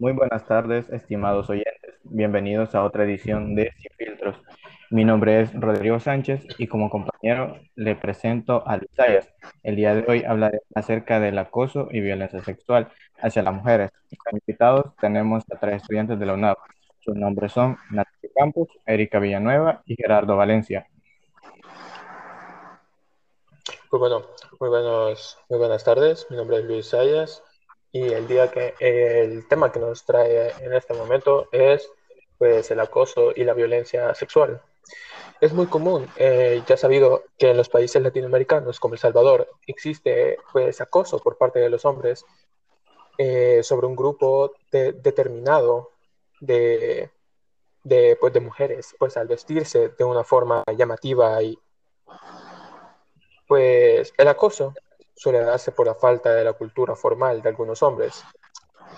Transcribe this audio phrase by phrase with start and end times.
[0.00, 1.94] Muy buenas tardes, estimados oyentes.
[2.02, 4.36] Bienvenidos a otra edición de Sin Filtros.
[4.90, 9.32] Mi nombre es Rodrigo Sánchez y como compañero le presento a Lisayas.
[9.62, 12.88] El día de hoy hablaré acerca del acoso y violencia sexual
[13.20, 13.92] hacia las mujeres.
[14.24, 16.56] Como invitados tenemos a tres estudiantes de la UNAV.
[16.98, 20.88] Sus nombres son Natalia Campos, Erika Villanueva y Gerardo Valencia.
[23.92, 24.22] Muy bueno,
[24.58, 26.26] muy buenos, muy buenas tardes.
[26.28, 27.44] Mi nombre es Luis Sayas
[27.96, 31.90] y el día que el tema que nos trae en este momento es
[32.36, 34.60] pues el acoso y la violencia sexual.
[35.40, 40.36] Es muy común, eh, ya sabido que en los países latinoamericanos como El Salvador existe
[40.52, 42.24] pues acoso por parte de los hombres
[43.16, 45.92] eh, sobre un grupo determinado
[46.40, 47.10] de,
[47.82, 51.58] de, pues, de mujeres, pues al vestirse de una forma llamativa y
[53.46, 54.74] pues el acoso
[55.16, 58.22] suele darse por la falta de la cultura formal de algunos hombres.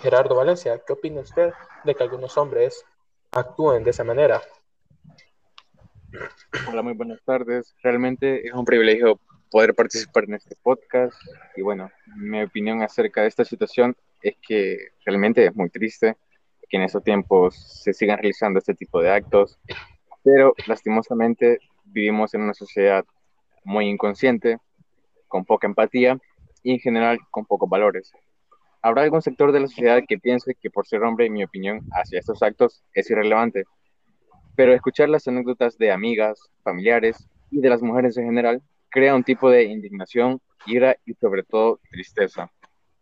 [0.01, 1.53] Gerardo Valencia, ¿qué opina usted
[1.85, 2.85] de que algunos hombres
[3.31, 4.43] actúen de esa manera?
[6.69, 7.75] Hola, muy buenas tardes.
[7.83, 11.15] Realmente es un privilegio poder participar en este podcast
[11.57, 16.17] y bueno, mi opinión acerca de esta situación es que realmente es muy triste
[16.69, 19.59] que en estos tiempos se sigan realizando este tipo de actos,
[20.23, 23.05] pero lastimosamente vivimos en una sociedad
[23.65, 24.59] muy inconsciente
[25.29, 26.19] con poca empatía
[26.63, 28.13] y en general con pocos valores.
[28.83, 32.19] Habrá algún sector de la sociedad que piense que por ser hombre, mi opinión hacia
[32.19, 33.65] estos actos es irrelevante,
[34.57, 39.25] pero escuchar las anécdotas de amigas, familiares y de las mujeres en general crea un
[39.25, 42.51] tipo de indignación, ira y sobre todo tristeza,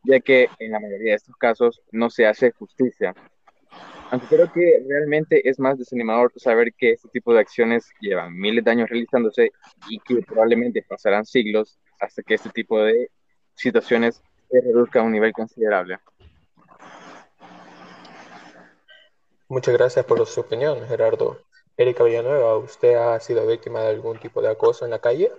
[0.05, 3.15] ya que en la mayoría de estos casos no se hace justicia
[4.11, 8.65] aunque creo que realmente es más desanimador saber que este tipo de acciones llevan miles
[8.65, 9.53] de años realizándose
[9.89, 13.11] y que probablemente pasarán siglos hasta que este tipo de
[13.55, 15.99] situaciones se reduzca a un nivel considerable.
[19.49, 21.41] Muchas gracias por su opinión, Gerardo.
[21.77, 25.31] Erika Villanueva, ¿usted ha sido víctima de algún tipo de acoso en la calle?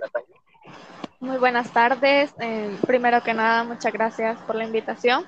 [1.20, 2.34] Muy buenas tardes.
[2.40, 5.26] Eh, primero que nada, muchas gracias por la invitación.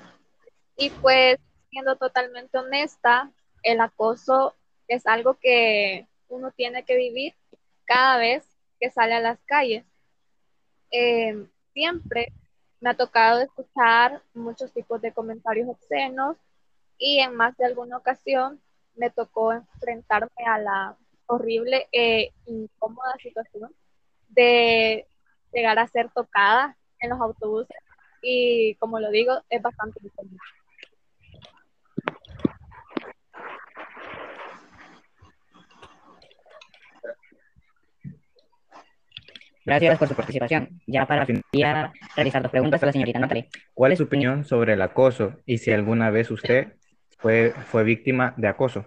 [0.76, 1.38] Y pues
[1.68, 3.30] siendo totalmente honesta,
[3.62, 4.54] el acoso
[4.88, 7.34] es algo que uno tiene que vivir
[7.84, 8.44] cada vez
[8.78, 9.84] que sale a las calles.
[10.90, 12.32] Eh, siempre
[12.80, 16.36] me ha tocado escuchar muchos tipos de comentarios obscenos
[16.98, 18.60] y en más de alguna ocasión
[18.96, 20.96] me tocó enfrentarme a la
[21.26, 23.72] horrible e incómoda situación
[24.28, 25.06] de
[25.52, 27.76] llegar a ser tocada en los autobuses
[28.22, 30.19] y como lo digo, es bastante incómodo.
[39.64, 40.80] Gracias por su participación.
[40.86, 43.48] Ya para finalizar, realizar dos preguntas a la señorita Natalie.
[43.74, 46.74] ¿Cuál es su opinión sobre el acoso y si alguna vez usted
[47.18, 48.86] fue, fue víctima de acoso?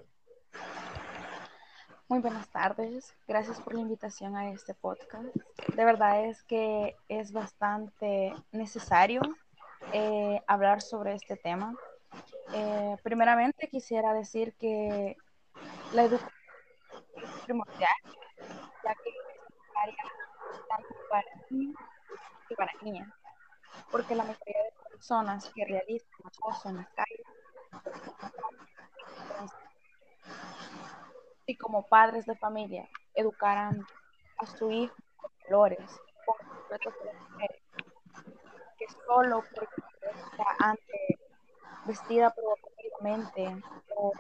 [2.08, 3.16] Muy buenas tardes.
[3.28, 5.36] Gracias por la invitación a este podcast.
[5.76, 9.22] De verdad es que es bastante necesario
[9.94, 11.76] eh, hablar sobre este tema.
[12.54, 15.16] Eh, primeramente quisiera decir que
[15.94, 16.32] la educación
[17.16, 17.90] es primordial,
[18.84, 20.23] ya que es tanto
[21.14, 21.76] para niños
[22.50, 23.08] y para niñas,
[23.92, 27.28] porque la mayoría de personas que realizan acoso en las calles
[31.46, 33.86] y como padres de familia educarán
[34.40, 37.62] a su hijo con valores, con respeto por las mujeres,
[38.80, 39.82] que solo porque
[40.16, 41.20] está ante
[41.86, 43.64] vestida provocativamente
[43.96, 44.14] o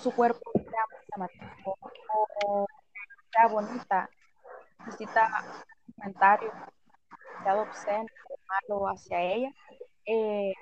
[0.00, 1.76] su cuerpo sea llamativo
[2.46, 2.66] o
[3.30, 4.08] sea bonita
[4.86, 5.64] necesita
[6.22, 6.52] comentario
[7.44, 8.06] demasiado
[8.46, 9.50] malo hacia ella,
[10.06, 10.52] eh,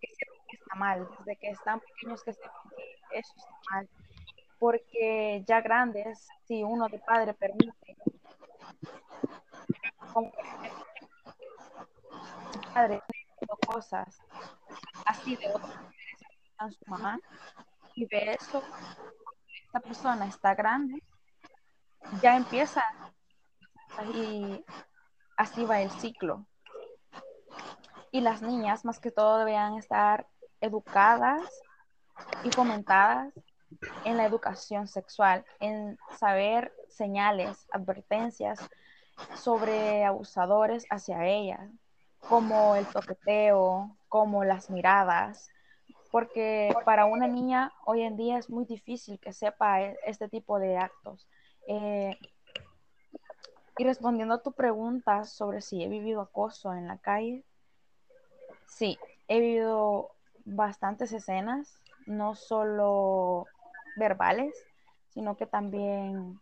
[0.00, 3.88] que está mal, desde que están pequeños que sepan que eso está mal,
[4.58, 7.96] porque ya grandes, si uno de padre permite,
[10.12, 10.32] como
[12.74, 13.02] padre
[13.66, 14.18] cosas
[15.04, 15.46] así de
[16.56, 17.20] a su mamá
[17.94, 18.62] y ve eso,
[19.64, 21.02] esta persona está grande
[22.22, 22.84] ya empieza
[24.14, 24.64] y
[25.36, 26.46] así va el ciclo.
[28.10, 30.26] Y las niñas, más que todo, deberían estar
[30.60, 31.42] educadas
[32.44, 33.32] y fomentadas
[34.04, 38.58] en la educación sexual, en saber señales, advertencias
[39.36, 41.70] sobre abusadores hacia ellas,
[42.28, 45.50] como el toqueteo, como las miradas,
[46.10, 50.58] porque para una niña hoy en día es muy difícil que sepa e-, este tipo
[50.58, 51.28] de actos.
[51.66, 52.18] Eh,
[53.78, 57.44] y respondiendo a tu pregunta sobre si he vivido acoso en la calle,
[58.66, 58.98] sí,
[59.28, 60.10] he vivido
[60.44, 63.46] bastantes escenas, no solo
[63.96, 64.54] verbales,
[65.10, 66.40] sino que también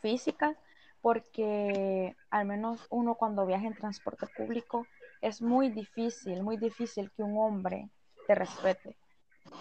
[0.00, 0.56] físicas,
[1.00, 4.86] porque al menos uno cuando viaja en transporte público
[5.20, 7.90] es muy difícil, muy difícil que un hombre
[8.28, 8.96] te respete.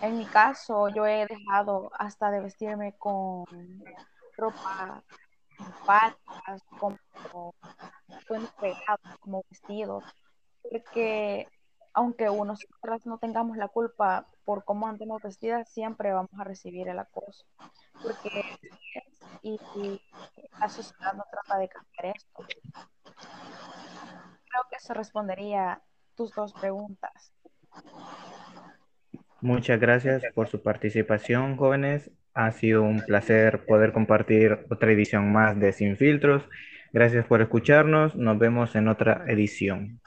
[0.01, 3.45] En mi caso, yo he dejado hasta de vestirme con
[4.37, 5.03] ropa,
[5.85, 6.97] patas, como,
[9.19, 10.03] como vestidos,
[10.69, 11.47] porque
[11.93, 12.55] aunque uno
[13.05, 17.45] no tengamos la culpa por cómo andemos vestidas, siempre vamos a recibir el acoso.
[18.01, 18.29] Porque
[19.43, 19.59] y
[20.59, 22.43] la sociedad no trata de cambiar esto.
[24.49, 25.81] Creo que eso respondería
[26.15, 27.33] tus dos preguntas.
[29.41, 32.11] Muchas gracias por su participación, jóvenes.
[32.33, 36.43] Ha sido un placer poder compartir otra edición más de Sin Filtros.
[36.91, 38.15] Gracias por escucharnos.
[38.15, 40.00] Nos vemos en otra edición.